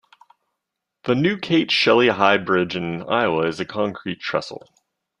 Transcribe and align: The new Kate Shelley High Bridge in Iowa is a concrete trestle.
The 1.03 1.13
new 1.13 1.37
Kate 1.37 1.69
Shelley 1.69 2.07
High 2.07 2.37
Bridge 2.39 2.75
in 2.75 3.03
Iowa 3.03 3.45
is 3.45 3.59
a 3.59 3.65
concrete 3.65 4.19
trestle. 4.19 4.67